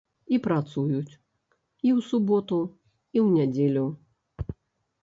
[0.35, 1.13] І працуюць
[1.89, 2.59] і ў суботу,
[3.19, 3.87] і ў нядзелю.